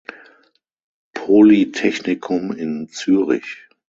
Polytechnikum 1.13 2.53
in 2.53 2.87
Zürich. 2.91 3.69